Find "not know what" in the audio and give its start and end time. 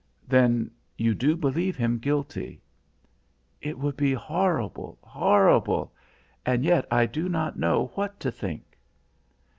7.29-8.19